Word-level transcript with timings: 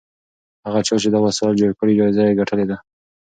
هغه 0.65 0.79
چا 0.87 0.95
چې 1.01 1.07
دا 1.13 1.19
وسایل 1.25 1.59
جوړ 1.61 1.71
کړي 1.79 1.93
جایزه 1.99 2.21
یې 2.27 2.37
ګټلې 2.39 2.65
ده. 2.69 2.77